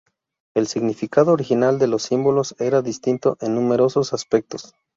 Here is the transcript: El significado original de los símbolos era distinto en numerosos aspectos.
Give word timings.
El 0.55 0.65
significado 0.65 1.31
original 1.31 1.77
de 1.77 1.85
los 1.85 2.01
símbolos 2.01 2.55
era 2.57 2.81
distinto 2.81 3.37
en 3.39 3.53
numerosos 3.53 4.13
aspectos. 4.15 4.73